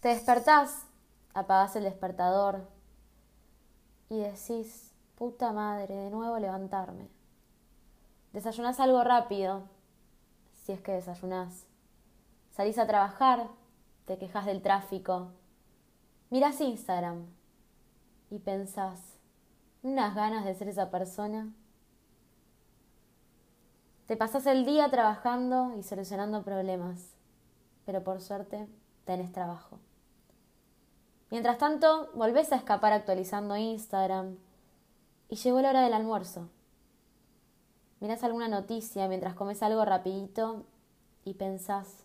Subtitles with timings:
[0.00, 0.86] Te despertás,
[1.34, 2.68] apagás el despertador
[4.08, 7.08] y decís, puta madre, de nuevo levantarme.
[8.32, 9.64] Desayunás algo rápido,
[10.54, 11.66] si es que desayunás.
[12.52, 13.48] Salís a trabajar,
[14.04, 15.32] te quejas del tráfico.
[16.30, 17.26] Mirás Instagram
[18.30, 19.00] y pensás,
[19.82, 21.52] unas ganas de ser esa persona.
[24.06, 27.16] Te pasás el día trabajando y solucionando problemas,
[27.84, 28.68] pero por suerte
[29.04, 29.80] tenés trabajo.
[31.30, 34.36] Mientras tanto, volvés a escapar actualizando Instagram
[35.28, 36.48] y llegó la hora del almuerzo.
[38.00, 40.64] Mirás alguna noticia mientras comes algo rapidito
[41.24, 42.04] y pensás,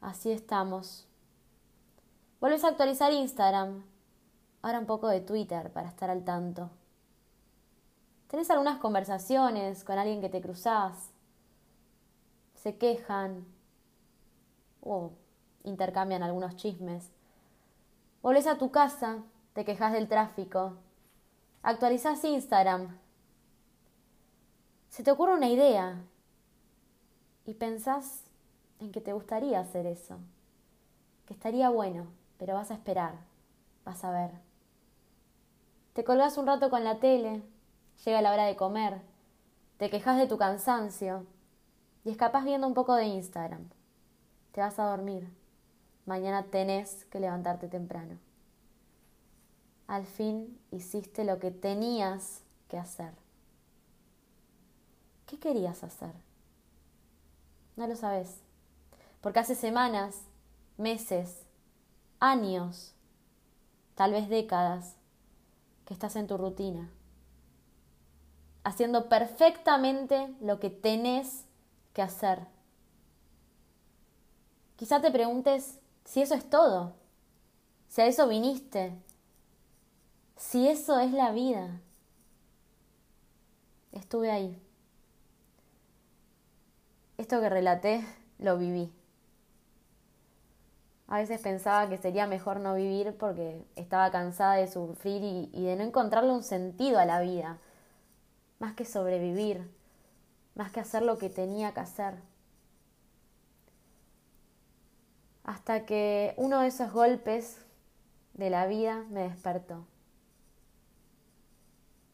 [0.00, 1.06] así estamos.
[2.40, 3.84] Volvés a actualizar Instagram,
[4.62, 6.70] ahora un poco de Twitter para estar al tanto.
[8.26, 11.10] Tenés algunas conversaciones con alguien que te cruzás,
[12.54, 13.44] se quejan
[14.80, 15.12] o
[15.62, 17.10] intercambian algunos chismes.
[18.22, 20.74] Volvés a tu casa, te quejas del tráfico,
[21.60, 22.96] actualizás Instagram,
[24.88, 26.00] se te ocurre una idea
[27.44, 28.22] y pensás
[28.78, 30.20] en que te gustaría hacer eso,
[31.26, 32.06] que estaría bueno,
[32.38, 33.14] pero vas a esperar,
[33.84, 34.30] vas a ver.
[35.92, 37.42] Te colgás un rato con la tele,
[38.04, 39.00] llega la hora de comer,
[39.78, 41.26] te quejas de tu cansancio
[42.04, 43.68] y escapás viendo un poco de Instagram.
[44.52, 45.41] Te vas a dormir
[46.06, 48.18] mañana tenés que levantarte temprano.
[49.86, 53.12] Al fin hiciste lo que tenías que hacer.
[55.26, 56.12] ¿Qué querías hacer?
[57.76, 58.40] No lo sabes.
[59.20, 60.22] Porque hace semanas,
[60.76, 61.42] meses,
[62.18, 62.94] años,
[63.94, 64.96] tal vez décadas,
[65.84, 66.90] que estás en tu rutina,
[68.64, 71.44] haciendo perfectamente lo que tenés
[71.92, 72.46] que hacer.
[74.76, 76.94] Quizá te preguntes, si eso es todo,
[77.88, 78.92] si a eso viniste,
[80.36, 81.80] si eso es la vida.
[83.92, 84.60] Estuve ahí.
[87.18, 88.04] Esto que relaté
[88.38, 88.92] lo viví.
[91.06, 95.66] A veces pensaba que sería mejor no vivir porque estaba cansada de sufrir y, y,
[95.66, 97.58] de no encontrarle un sentido a la vida,
[98.58, 99.70] más que sobrevivir,
[100.54, 102.14] más que hacer lo que tenía que hacer.
[105.44, 107.58] Hasta que uno de esos golpes
[108.34, 109.86] de la vida me despertó.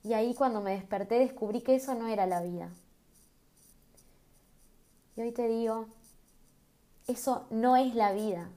[0.02, 2.70] Y ahí cuando me desperté descubrí que eso no era la vida.
[5.16, 5.86] Y hoy te digo,
[7.06, 8.48] eso no es la vida.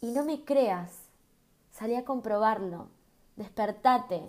[0.00, 0.92] Y no me creas,
[1.72, 2.88] salí a comprobarlo,
[3.36, 4.28] despertate,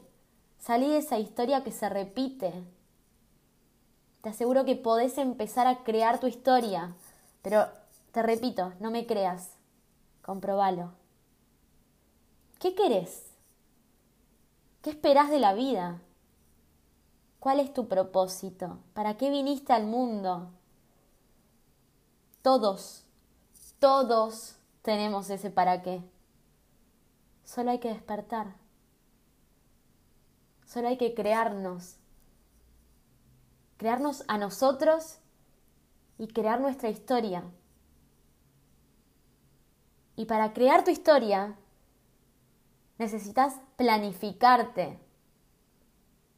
[0.58, 2.54] salí de esa historia que se repite.
[4.22, 6.96] Te aseguro que podés empezar a crear tu historia,
[7.42, 7.68] pero
[8.12, 9.56] te repito, no me creas,
[10.22, 10.94] comprobalo.
[12.60, 13.30] ¿Qué querés?
[14.82, 16.02] ¿Qué esperás de la vida?
[17.40, 18.80] ¿Cuál es tu propósito?
[18.94, 20.52] ¿Para qué viniste al mundo?
[22.42, 23.06] Todos,
[23.80, 26.02] todos tenemos ese para qué.
[27.44, 28.56] Solo hay que despertar.
[30.66, 31.96] Solo hay que crearnos.
[33.78, 35.20] Crearnos a nosotros
[36.20, 37.44] y crear nuestra historia.
[40.18, 41.56] Y para crear tu historia
[42.98, 45.00] necesitas planificarte.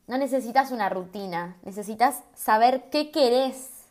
[0.08, 3.88] No necesitas una rutina, necesitas saber qué querés.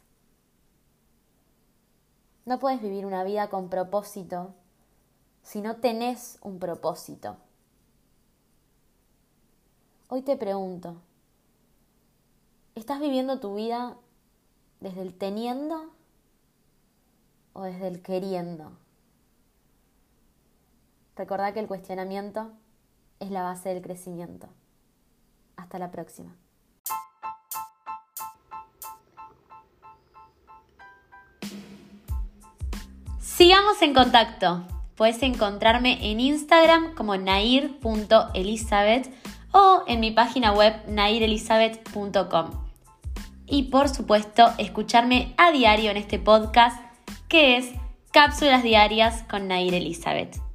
[2.47, 4.55] No puedes vivir una vida con propósito
[5.43, 7.37] si no tenés un propósito.
[10.06, 10.97] Hoy te pregunto,
[12.76, 13.97] ¿estás viviendo tu vida
[14.81, 15.93] ¿Desde el teniendo
[17.53, 18.73] o desde el queriendo?
[21.17, 22.50] Recordá que el cuestionamiento
[23.19, 24.49] es la base del crecimiento.
[25.56, 26.35] Hasta la próxima.
[33.19, 34.62] Sigamos en contacto.
[34.97, 39.12] Puedes encontrarme en Instagram como nair.elizabeth
[39.53, 42.69] o en mi página web nairelizabeth.com
[43.50, 46.81] y por supuesto escucharme a diario en este podcast
[47.29, 47.70] que es
[48.12, 50.50] Cápsulas diarias con Nair Elizabeth.